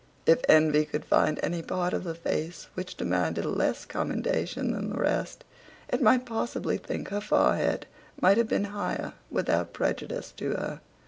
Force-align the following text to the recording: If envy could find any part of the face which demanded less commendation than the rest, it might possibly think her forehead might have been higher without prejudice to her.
If 0.25 0.39
envy 0.49 0.83
could 0.85 1.05
find 1.05 1.39
any 1.43 1.61
part 1.61 1.93
of 1.93 2.03
the 2.05 2.15
face 2.15 2.69
which 2.73 2.97
demanded 2.97 3.45
less 3.45 3.85
commendation 3.85 4.71
than 4.71 4.89
the 4.89 4.97
rest, 4.97 5.43
it 5.89 6.01
might 6.01 6.25
possibly 6.25 6.77
think 6.79 7.09
her 7.09 7.21
forehead 7.21 7.85
might 8.19 8.37
have 8.37 8.47
been 8.47 8.63
higher 8.73 9.13
without 9.29 9.73
prejudice 9.73 10.31
to 10.37 10.53
her. 10.55 10.81